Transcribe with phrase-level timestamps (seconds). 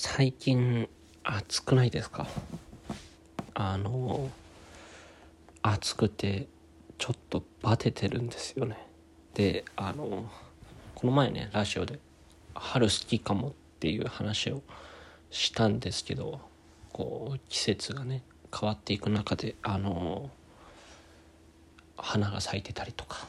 [0.00, 0.88] 最近
[1.24, 2.28] 暑くないですか？
[3.54, 4.30] あの
[5.60, 6.46] 暑くて
[6.98, 8.78] ちょっとバテてるんですよね。
[9.34, 10.30] であの
[10.94, 11.98] この前ねラジオで
[12.54, 14.62] 「春好きかも」っていう話を
[15.32, 16.40] したんですけど
[16.92, 18.22] こう季節がね
[18.56, 20.30] 変わっていく中であの
[21.96, 23.26] 花が咲いてたりとか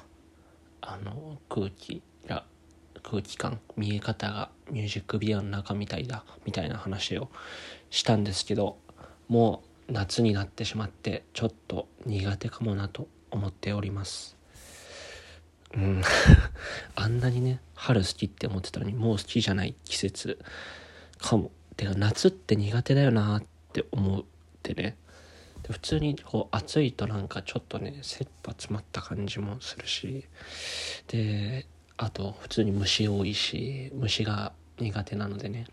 [0.82, 2.04] あの空気
[3.02, 7.30] 空気感見え方がミュージックビデオの中みたいだみたいな話を
[7.90, 8.78] したんですけど
[9.28, 14.36] もう夏になってしまってちょっと苦手かもなと思っております。
[15.74, 16.02] うん。
[16.96, 20.40] あんなにね春好きって思ってたのにもう好きじゃない季節
[21.18, 21.52] かも。
[21.76, 23.44] てか夏って苦手だよなっ
[23.74, 24.24] て思っ
[24.62, 24.98] てね。
[25.70, 30.26] 普通にこう暑いとなんかちょっとね切羽詰まった感じもするし。
[31.08, 31.66] で
[32.02, 35.66] あと普通に虫多いし虫が苦手なのでね。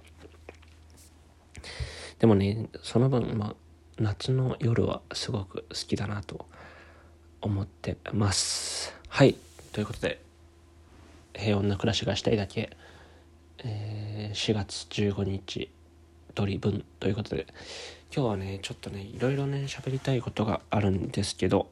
[2.19, 3.55] でもねその分まあ
[3.99, 6.47] 夏の夜はすごく好きだなと
[7.41, 8.93] 思ってます。
[9.09, 9.37] はい。
[9.73, 10.21] ということで
[11.33, 12.77] 平穏な暮らしがしたいだけ、
[13.59, 15.71] えー、4月15日
[16.35, 17.47] 取分ということで
[18.13, 21.69] 今日はねちょっとねいろいろね喋りたいことがあるんですけど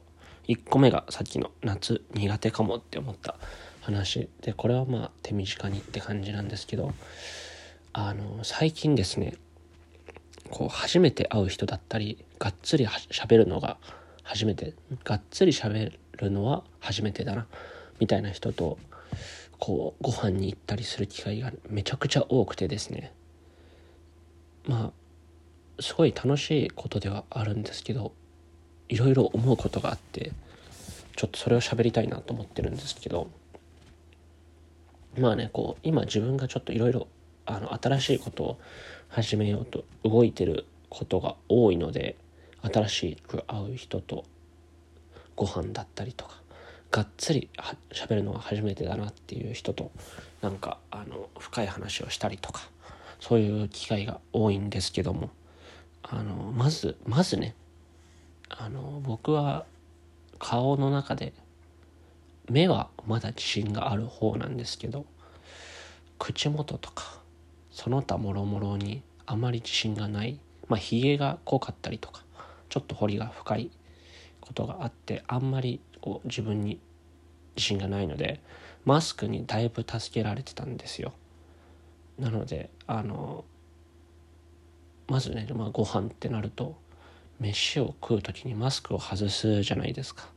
[0.47, 3.35] 1個目がさっきの夏苦手かもって思った。
[3.85, 4.29] 話。
[4.41, 6.93] でこれはまあ手短にって感じなんですけど
[7.93, 9.35] あの最近ですね
[10.49, 13.77] こう初めて会う人だったりがっつり喋るのが
[14.23, 17.45] 初めてがっつり喋るのは初めてだな
[17.99, 18.77] みたいな人と
[19.59, 23.13] こうご飯に行ったりする機会がめちゃくちゃ多くてですね。
[24.67, 24.91] ま
[25.77, 28.13] あすごい楽しいことではあるんですけど
[28.89, 30.31] いろいろ思うことがあって
[31.15, 33.29] ちょっとそれを喋りたいなと思ってるんですけど
[35.17, 37.07] まあねこう今自分がちょっといろいろ
[37.45, 38.59] 新しいことを
[39.09, 42.15] 始めようと動いてることが多いので
[42.61, 44.25] 新しく会う人と
[45.35, 46.41] ご飯だったりとか
[46.91, 47.49] がっつり
[47.91, 49.91] 喋るのが初めてだなっていう人と
[50.41, 52.69] なんかあの深い話をしたりとか
[53.19, 55.29] そういう機会が多いんですけども
[56.03, 57.55] あのまずまずね
[58.49, 59.65] あの僕は
[60.39, 61.33] 顔の中で
[62.49, 65.05] 目はまだ自信がある方なんですけど
[66.19, 67.21] 口元とか
[67.71, 72.23] その他もろもろにあまり自信がないまあひげが濃かったりとか
[72.69, 73.71] ちょっと彫りが深い
[74.41, 76.79] ことがあってあんまりこう自分に
[77.55, 78.39] 自信がないので
[78.85, 81.13] マスクにだいぶ助けられてたんですよ。
[82.19, 83.43] なのであの
[85.07, 86.75] まずね、まあ、ご飯ってなると
[87.39, 90.27] 飯を食う時にマスクを外すじゃないですか。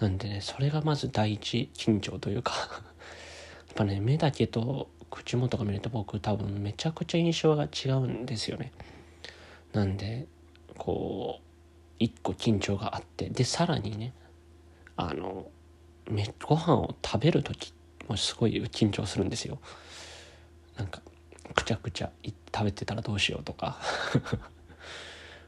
[0.00, 2.82] なんでねそれがまず第一緊張というか。
[3.74, 8.72] ぱね目だけと口元が見ると僕多分めちゃくちゃ印象が違うんですよね。
[9.72, 10.26] なんで
[10.78, 11.42] こう
[11.98, 14.12] 一個緊張があってでさらにね
[14.96, 15.46] あの
[16.46, 17.72] ご飯を食べる時
[18.08, 19.58] もすごい緊張するんですよ。
[20.76, 21.02] なんか
[21.54, 22.10] くちゃくちゃ
[22.54, 23.78] 食べてたらどうしようとか。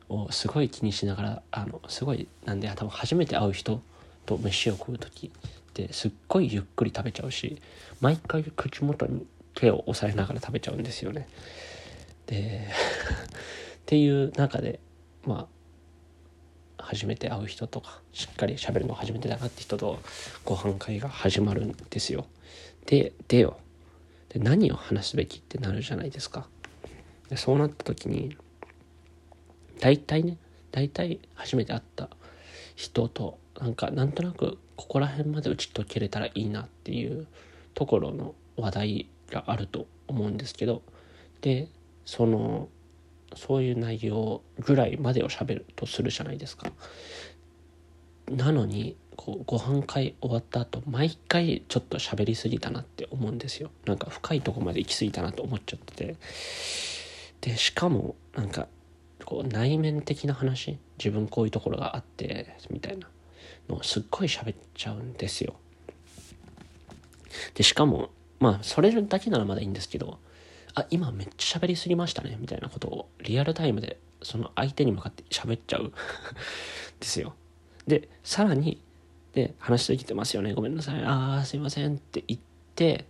[0.09, 3.81] をすごい気にしながらあのすごいなんで多分初めて会う人
[4.27, 5.33] と飯を食う時
[5.81, 7.61] ってすっごいゆっくり食べちゃうし
[8.01, 11.29] 毎回口元に手を押さえながら食べちゃうんですよね。
[12.27, 14.81] で っていう中で
[15.25, 15.49] ま
[16.79, 19.99] あ初めて会う人とかしっかり喋るの初めてだなって人と
[20.45, 22.27] ご飯会が始まるんですよ。
[22.87, 23.59] ででよ
[24.29, 26.49] で何を話すべきってなるじゃないですか。
[27.31, 28.37] でそうなった時に
[29.81, 30.37] 大体ね
[30.71, 32.11] 大体初めて会った
[32.75, 37.27] 人となんかなんとなくここら辺まで打ち解けれたらいいなっていう
[37.75, 40.83] ところの話題があると思うんですけど
[41.41, 41.69] で
[42.05, 42.69] その
[43.35, 46.71] そういう内容ぐらいまでを喋るとするじゃないですか。
[48.31, 53.71] なのにこうご飯会終わった後毎回ちょっと喋りすぎたなって思うんですよ。
[53.87, 56.17] なんか深いとこまで行き過ぎたなと思っちゃってて。
[57.43, 58.69] でしかもなんか
[59.25, 63.09] こう内面的な話自分こういうところがあってみたいな
[63.69, 65.55] のをすっごい喋っちゃうんですよ。
[67.55, 68.11] でしかも
[68.41, 70.19] まあそれだけならまだいいんですけど
[70.75, 75.93] あ今めっちゃ喋りすぎましたねみたいなことをリアルタイムでその相手に向かって喋っちゃう
[77.01, 77.35] ですよ。
[77.87, 78.83] でさらに
[79.33, 82.41] で話してきてますよねごめんなさいああすいませんって言っ
[82.75, 83.07] て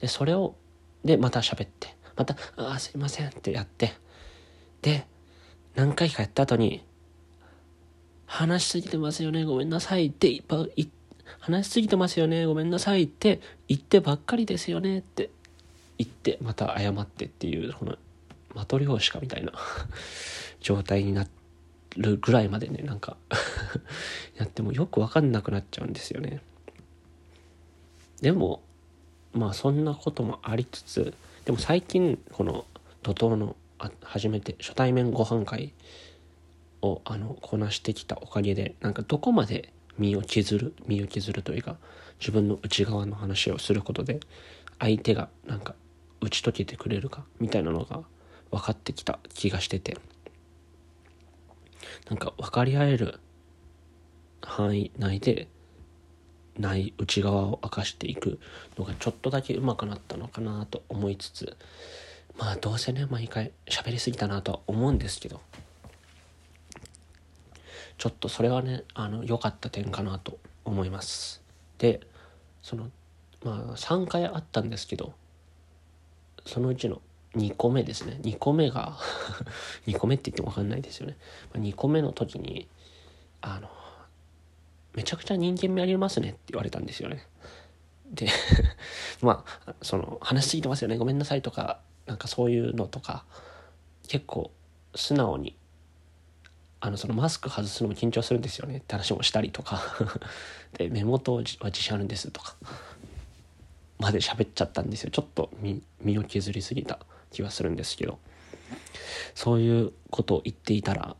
[0.00, 0.56] でそれを
[1.04, 3.94] でまた喋ってまたああすいませんってやって
[4.82, 5.06] で
[5.74, 6.84] 何回かやった後に
[8.30, 9.44] 話しすぎてますよね。
[9.44, 10.88] ごめんなさいっていっぱい
[11.40, 15.30] 話しすぎてますよねごめんなさいって言ってばっかりですよねって
[15.98, 17.96] 言ってまた謝ってっていうこの
[18.54, 19.52] マトリョーシカみたいな。
[20.60, 21.26] 状態にな
[21.96, 23.16] るぐらいまでねなんか
[24.36, 26.40] やってもよく分かんなくなっちゃうんですよね。
[28.20, 28.62] でも
[29.32, 31.14] まあそんなこともありつつ
[31.46, 32.64] でも最近この
[33.02, 33.56] 怒涛の
[34.02, 35.72] 初めて初対面ご飯会
[36.82, 41.76] をあのこなしてきたおかげでなんかどこまで身を削る身を削るというか
[42.18, 44.20] 自分の内側の話をすることで
[44.78, 45.74] 相手がなんか
[46.20, 48.02] 打ち解けてくれるかみたいなのが
[48.50, 49.96] 分かってきた気がしてて
[52.08, 53.20] なんか分かり合える
[54.42, 55.48] 範囲内で
[56.58, 58.38] ない内側を明かしていく
[58.78, 61.56] のがちょっとだけ上手くなったのかなと思いつつ
[62.36, 65.40] まあどうせね毎回喋りすぎたなとは思うんですけど
[68.00, 71.42] ちょっとそれはねあの良かった点かなと思います。
[71.76, 72.00] で
[72.62, 72.90] その
[73.44, 75.12] まあ3回あったんですけど
[76.46, 77.02] そのうちの
[77.36, 78.18] 2個目ですね。
[78.22, 78.96] 2個目が
[79.86, 81.18] 2個目って言っても分かんないですよね。
[81.52, 82.68] 2個目の時に
[83.42, 83.68] あの
[84.94, 87.26] めちゃくちゃ人間味ありますねって言われたんですよね。
[88.06, 88.28] で
[89.20, 90.96] まあその話しすぎてますよね。
[90.96, 93.26] ごめんなさいとかなんかそういうのとか
[94.08, 94.50] 結構
[94.94, 95.54] 素直に
[96.80, 98.78] あのそのマスク外すのも緊張するんですよね。
[98.78, 99.82] って話もしたりとか。
[100.78, 102.56] で目元は自信あるんですとか。
[103.98, 105.10] まで喋っちゃったんですよ。
[105.10, 105.50] ちょっと
[106.00, 106.98] 身を削りすぎた
[107.30, 108.18] 気はするんですけど。
[109.34, 111.16] そういうことを言っていたら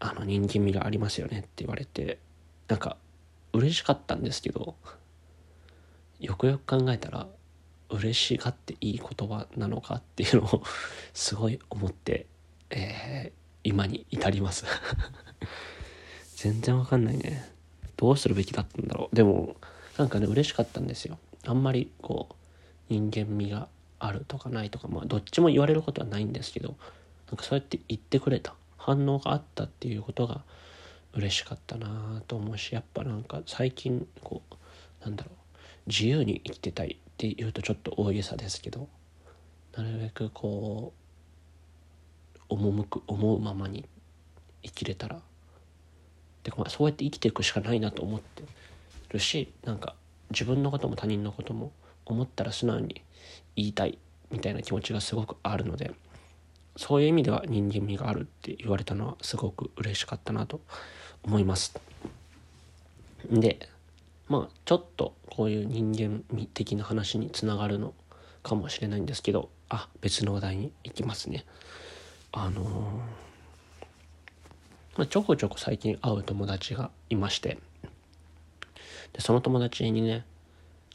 [0.00, 1.40] あの人間味がありますよね。
[1.40, 2.18] って言われて。
[2.68, 2.96] なんか
[3.52, 4.76] 嬉しかったんですけど。
[6.20, 7.26] よくよく考えたら
[7.90, 10.62] 嬉しがっていい言葉なのかっていうのを
[11.12, 12.26] すごい思って、
[12.70, 14.64] えー、今に至ります。
[16.36, 17.50] 全然わかんないね。
[17.96, 19.16] どうするべきだったんだろう。
[19.16, 19.56] でも
[19.98, 21.18] なんかね嬉しかったんですよ。
[21.46, 22.34] あんまりこう
[22.88, 23.68] 人間味が
[23.98, 26.76] あるとかないとかまあどっちも言われることはないんですけど
[27.28, 28.54] なんかそうやって言ってくれた。
[28.76, 30.44] 反応があったっていうことが
[31.14, 34.54] 嬉しかったなと思うしやっぱなんか最近こう
[35.04, 35.34] なんだろう。
[35.86, 38.88] 自由に生きてたいっていうとちょっと大げさですけど
[39.76, 41.03] なるべくこう
[42.56, 43.84] 赴く思うままに
[44.62, 45.20] 生きれたら
[46.42, 48.42] でまあそうやって生きていくしかないなと思って
[49.10, 49.94] るしなんか
[50.30, 51.72] 自分のことも他人のことも
[52.06, 53.02] 思ったら素直に
[53.56, 53.98] 言いたい
[54.30, 55.92] みたいな気持ちがすごくあるので
[56.76, 60.60] そういう意味では人間味があるって言われたのはすごく嬉しかったなと
[61.22, 61.74] 思います。
[63.30, 63.68] で
[64.28, 67.94] まあちょっとこういう人間味的な話につながるの
[68.42, 71.44] かもしれないんですけどあ別の話題に行きますね。
[72.36, 72.62] あの、
[74.96, 77.58] まあ、ちょこちょこ最近会う友達がいまして。
[79.12, 80.24] でその友達にね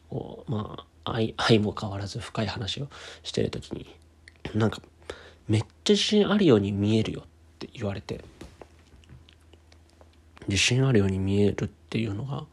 [0.09, 2.89] こうまあ愛愛も変わらず深い話を
[3.23, 3.95] してる時に
[4.53, 4.81] なんか
[5.47, 7.23] めっちゃ自信あるように見えるよっ
[7.59, 8.23] て言われて。
[10.47, 12.45] 自信あるように見えるっていうのが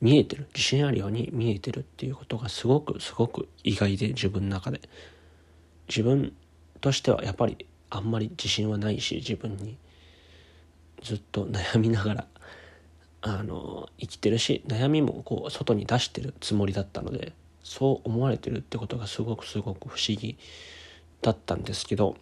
[0.00, 0.48] 見えてる。
[0.52, 4.80] 自信あるように見えてるっていうことがすごくすごく意外で自分の中で。
[5.88, 6.34] 自分
[6.80, 9.76] としてはやっぱりあんまり自信はないし自分に。
[11.02, 12.26] ずっと悩みながら
[13.22, 20.36] あの生きてるし悩みもこう外に出してるつもりだったのでそう思われてるってことがすごくすごく不思議
[21.20, 22.16] だったんですけど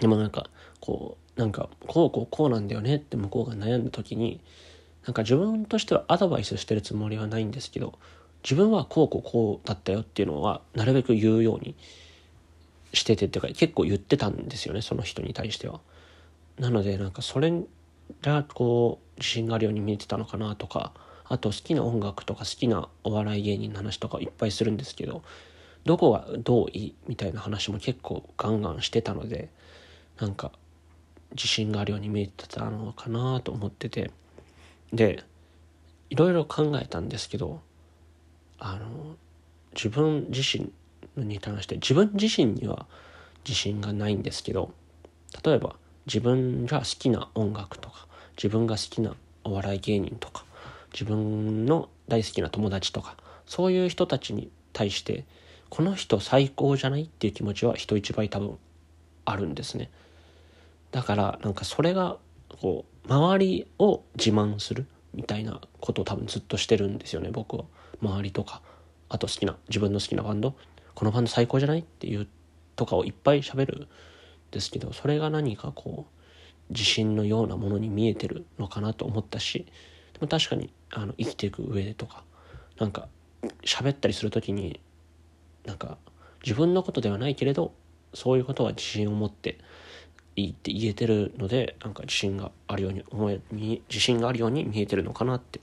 [0.00, 4.40] でもなんかこうなんかこうこうこうなんだよねって向こうが悩んだ時に
[5.06, 7.98] なんか自分としてはアドバイスしてるつもりはないんですけど
[8.42, 11.76] 自分はこうこうこうだったよっていうのはなるべく言うように
[12.92, 15.80] しててっていうか結構言ってたんですよねその人に対しては。
[16.58, 17.52] なのでなんかそれ
[18.20, 20.92] がこう自信があるように見えてたのかなとか
[21.24, 25.22] あと好きな音楽とか好きなお笑い芸人の話とかいっぱいするんですけど
[25.84, 29.48] どこがどういいみたいな話も結構ガンガンしてたので
[30.20, 30.52] なんか
[31.34, 34.10] 自信があるように見えてたのかなと思ってて
[34.92, 35.24] で
[36.10, 37.60] いろいろ考えたんですけど
[38.58, 39.16] あの
[39.74, 40.70] 自分自身
[41.16, 42.86] に関して自分自身には
[43.44, 44.72] 自信がないんですけど
[45.44, 45.76] 例えば
[46.06, 49.14] 自分が好きな音楽とか自分が好きな
[49.44, 50.44] お笑い芸人とか
[50.92, 53.16] 自分の大好きな友達とか
[53.46, 55.24] そういう人たちに対して
[55.68, 58.58] この人最高じゃないっていう気持ちは人一倍多分
[59.24, 59.90] あるんですね。
[60.90, 62.18] だからなんかそれが
[62.60, 67.64] こう周りを自慢するみたいなことを多分ずっとしてるんですよね僕は。
[68.02, 68.60] 周りとか
[69.08, 70.54] あと好きな自分の好きなバンド。
[70.94, 72.26] このバンド最高じゃないっていう
[72.76, 73.88] とかをいっぱい喋るん
[74.50, 79.66] ですけどそれが何かこう自信のようなものに見えてるのかなと思ったし
[80.14, 82.24] でも確かにあの生きていく上でとか
[82.78, 83.08] なんか
[83.64, 84.80] 喋ったりする時に
[85.66, 85.98] なんか
[86.44, 87.72] 自分のことではないけれど
[88.14, 89.58] そういうことは自信を持って
[90.36, 95.60] いいって言えてるのでなんか自信があるように思え自信があるように見えてるのかなって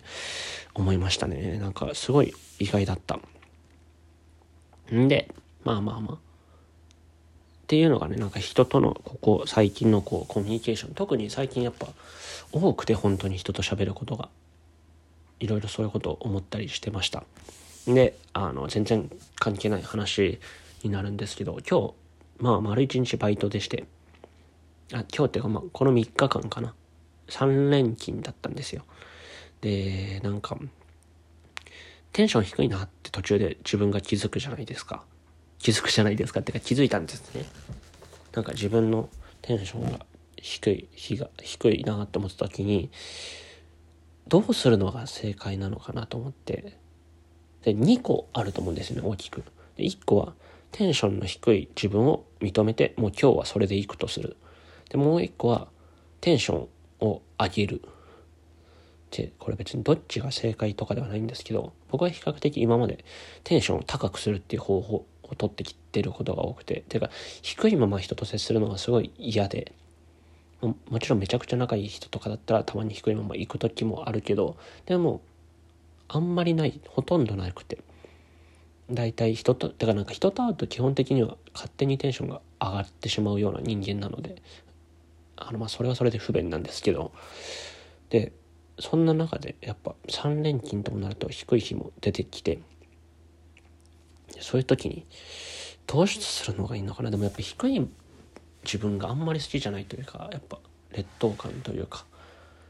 [0.76, 1.58] 思いましたね。
[1.58, 3.20] なんかすごい意外だった。
[4.93, 6.15] んでまあまあまあ。
[6.15, 6.17] っ
[7.67, 10.93] ていうのがねなんか人とのここ最近のこうコミュニケーション。
[10.93, 11.88] 特に最近やっぱ
[12.51, 14.29] 多くて本当に人と喋ることが。
[15.39, 17.24] いろいろそういうことを思ったりしてました。
[17.86, 20.39] であの全然関係ない話
[20.84, 21.93] になるんですけど今日
[22.39, 23.86] まあ丸一日バイトでして。
[24.91, 26.74] あ今日っていうかまあこの3日間かな。
[27.27, 28.84] 3連勤だったんですよ。
[29.62, 30.58] でなんか
[32.12, 35.04] テンション低いなって途中で自分が気づくじゃないですか。
[35.60, 37.46] 気づくじゃないですかってか気づいたんですね。
[38.34, 39.10] なんか自分の
[39.42, 40.06] テンションが
[40.38, 42.89] 低い日が低いなって思った時に
[44.28, 46.78] どうするのが正解なのかなと思って。
[47.63, 49.44] で2個あると思うんですよね大きく。
[49.75, 50.34] で1個は
[50.72, 54.38] テンションの低い自分を認めてもう今日はそれでいくとする。
[54.89, 55.68] でもう1個は
[56.22, 56.68] テンション
[57.01, 57.82] を上げる。
[59.12, 63.04] でこれ別にどっちが正解とかではないんですけど僕は比較的今まで
[63.44, 67.10] テンションを高くするっていう方法を取ってきてることが多くててか
[67.42, 69.74] 低いまま人と接するのがすごい嫌で
[70.62, 75.22] ももちろんめちゃくちゃ仲いい人とかだったらたまに低いまま行く時もあるけどでも
[76.08, 77.80] あんまりないほとんどなくて。
[78.92, 84.42] 大体人とだかなんか人と会うと基本的には勝手にテンションが上がってしまうような人間なので
[85.36, 87.12] あのまあそれはそれで不便なんですけど。
[88.10, 88.32] で
[88.80, 92.60] そんな中でやっぱ3連勤ともなると低い日も出てきて
[94.40, 95.06] そういう時に
[95.86, 97.12] どうするのがいいのかな？
[97.12, 97.88] でもやっぱ低い
[98.64, 100.60] 自分があんまり好きじゃないというかやっぱ
[100.92, 102.06] 劣等感というか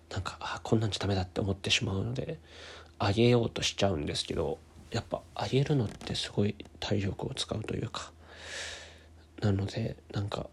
[0.09, 2.39] なんかあこんなんじゃダメだって思ってしまうので
[2.97, 4.57] あげようとしちゃうんですけど
[4.91, 8.11] やっぱあげるのってすごい体力を使うというか
[9.41, 10.47] なのでなんか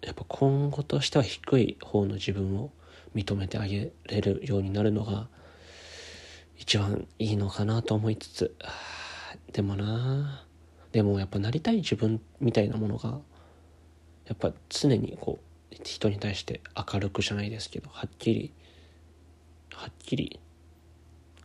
[0.00, 2.70] やっぱ今後としては低い方の自分を
[3.14, 5.28] 認めてあげれるようになるのが
[6.56, 8.54] 一番いいのかなと思いつつ
[9.52, 10.44] でもな
[10.92, 13.18] でもやっぱなりたい自分みたいなものが
[14.26, 15.38] やっぱ常にこ
[15.72, 16.60] う人に対して
[16.92, 18.52] 明るくじゃないですけどはっきり
[19.74, 20.40] はっきり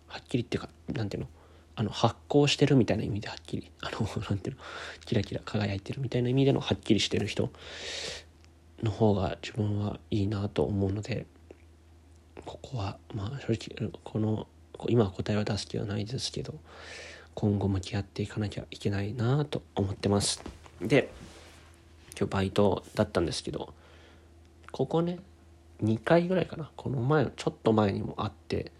[0.08, 1.30] はっきりっていうかなんていうの
[1.76, 4.62] あの発光してるみたいな意味ではっきりあのなんていうの
[5.06, 7.50] キラキラ輝いてるみたいな意味でのはっきりしてる人
[8.84, 11.26] の方が自分はいいなと思うので
[12.46, 14.48] ここはまあ正直この
[14.90, 16.56] 今は答えを出す気はないですけど
[17.34, 20.44] 今後向き合っていかなきゃいけないなと思ってます。
[20.82, 21.12] で
[22.18, 23.74] 今日バイトだったんですけど
[24.72, 25.20] ここね
[25.84, 28.72] 2回ぐらいかなこの前ちょっと前にもあって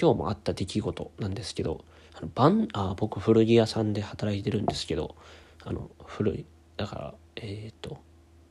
[0.00, 5.16] 今日もあった出来事なんですけどあのバンあ僕古着屋さんで働いてるんですけど
[5.64, 6.44] あの古い
[6.76, 7.98] だからえっ、ー、と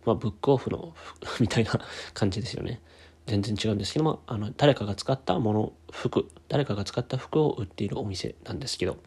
[0.05, 0.93] まあブックオフの
[1.39, 1.79] みたいな
[2.13, 2.81] 感じですよね。
[3.29, 8.97] 全然違うんですけどもあの誰かが使ったもの服誰かが使った服を売っているお店なんですけど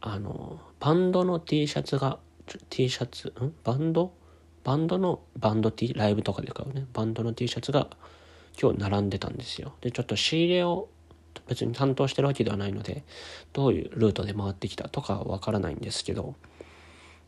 [0.00, 2.18] あのバンドの T シャツが
[2.70, 3.52] T シャツん？
[3.64, 4.12] バンド？
[4.62, 6.86] バンドのバンド T ライブとかで買うね。
[6.92, 7.88] バンドの T シャツが
[8.60, 9.74] 今日並んでたんですよ。
[9.80, 10.88] でちょっと仕入れを
[11.48, 13.04] 別に担当してるわけではないので
[13.52, 16.34] どういうルートで回ってきたとかはわからないんですけど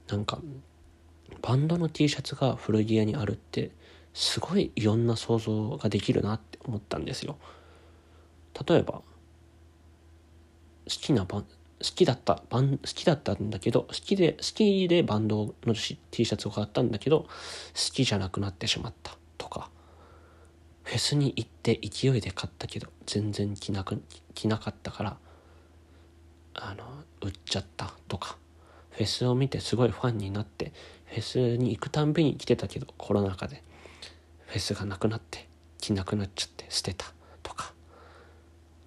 [0.09, 0.39] なんか
[1.43, 3.71] バンドの T シャツが古着屋にあるって
[4.13, 7.37] すごいいろんな想像ができるなって思ったんですよ。
[8.69, 9.03] 例えば好
[10.87, 11.49] きなバン好
[11.81, 17.29] きだったバン好きだったんだけど好きで好きでバンドの T シャツを買ったんだけど好
[17.93, 19.71] きじゃなくなってしまったとか
[20.83, 24.03] フェスに行って勢いで買ったけど全然着なく
[24.35, 25.17] 着なかったから
[26.55, 26.85] あの
[27.23, 28.37] 売っちゃったとか
[28.91, 30.73] フェスを見てすごいファンになって
[31.07, 33.63] フェスに行くたんびに来てたけどコロナ禍で。
[34.51, 37.07] フェスがなくなって着なくなっちゃって捨てた
[37.43, 37.73] とか。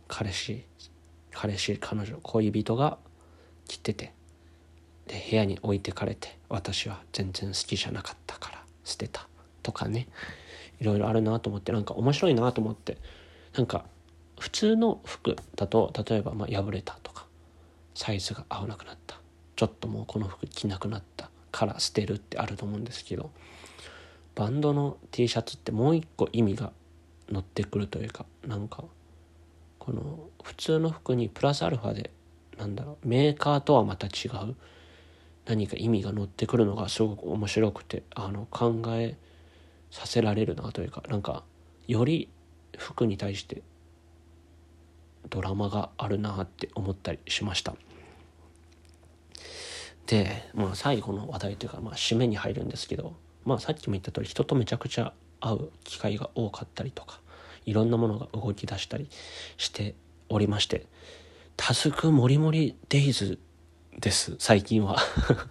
[0.09, 0.65] 彼氏
[1.31, 2.97] 彼氏彼女恋人が
[3.67, 4.13] 着てて。
[5.07, 9.27] で部屋に置いてかれて私は全然好きじゃなかったから捨てた
[9.61, 10.09] とかね。
[10.81, 12.97] いろいろあるなと思ってなんか面白いなと思って。
[13.55, 13.85] なんか
[14.37, 17.25] 普通の服だと例えばま破れたとか。
[17.95, 19.17] サイズが合わなくなった。
[19.55, 23.31] ちょっともうこの服着なくなったから捨てるってあると思うんですけど。
[24.35, 26.71] バンドの T シャツってもう一個意味が
[27.29, 28.83] 乗ってくるというかなんか
[29.79, 32.11] この普通の服にプラスアルファで
[32.57, 34.55] なんだろうメーカーとはまた違う
[35.45, 39.17] 何か意味が乗ってくるのがすごく面白くてあの考え
[39.91, 41.43] させられるなというかなんか
[41.87, 42.29] より
[42.77, 43.61] 服に対して
[45.29, 47.75] ドラマがあるなって思ったりしました。
[50.07, 57.19] で、まあ、最後の話題というか、まあ、締めに入るんですけど、まあ、さっきも言った通り人とめちゃくちゃ会う機会が多かったりとか
[57.65, 59.09] いろんなものが動き出したり
[59.57, 59.95] して
[60.29, 60.85] おりまして
[61.57, 63.39] タスクもりもりデイズ
[63.99, 64.97] です最近は。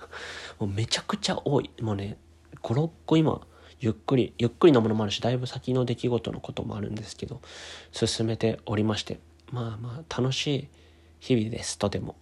[0.58, 1.70] もうめちゃくちゃ多い。
[1.80, 2.18] もうね
[2.62, 3.40] 56個今
[3.80, 7.40] ゆっくりゆっくりのものもあるしだいぶ先の出来事のこともあるんですけど
[7.92, 9.18] 進めておりまして
[9.50, 10.68] まあまあ楽しい
[11.20, 12.16] 日々ですとても。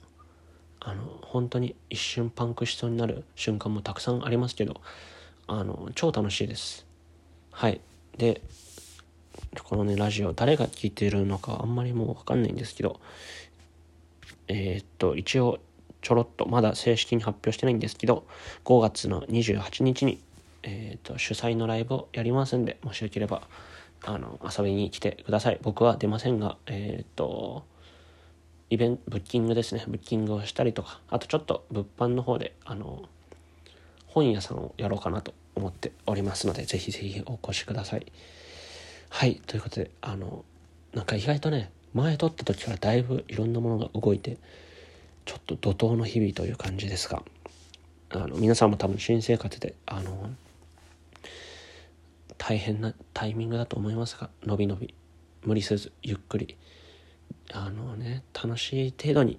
[0.83, 4.81] あの本当に一瞬パンクしそうになる瞬間もたくさんありますけど
[5.53, 6.87] あの超楽しいです。
[7.51, 7.81] はい。
[8.17, 8.41] で
[9.65, 13.01] このねラジオ誰が聞いてるのかあんまりもう分かんないんですけど
[14.47, 15.59] えー、っと一応
[16.03, 18.25] ちょろっとまだ正式に発表してないんですけど
[18.65, 20.21] 5月の28日に、
[20.63, 23.43] えー、っと主催のライブをやりますんでもしよければ
[24.05, 25.59] あの遊びに来てください。
[25.63, 27.65] 僕は出ませんがえー、っと
[28.71, 29.83] イベントブッキングですね。
[29.89, 33.03] ブッキングをしたりとかあとちょっと物販の方であの
[34.07, 38.07] 本屋さんをやろうかなと思っておりますのでぜひぜひお越しください。
[39.09, 40.45] はいということであの
[40.95, 44.39] なんか意外とね前撮った時からだいぶいろんなものが動いて
[45.25, 47.23] ちょっと怒涛の日々という感じですが
[48.11, 50.31] あの皆さんも多分新生活であの
[52.39, 54.95] 大変なタイミングだと思いますがのびのび
[55.45, 56.57] 無理せずゆっくり
[57.53, 59.39] あのね楽しい程度に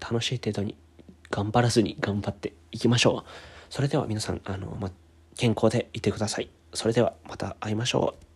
[0.00, 0.76] 楽しい程度に
[1.30, 3.30] 頑張らずに頑張っていきましょう。
[3.70, 4.90] それでは皆さんあの、ま、
[5.36, 6.50] 健康でいてください。
[6.74, 8.31] それではまた会いましょう。